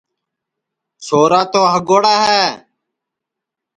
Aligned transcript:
چھورا 1.03 1.41
تو 1.51 1.61
ہگوڑا 1.73 2.15
ہے 2.29 2.45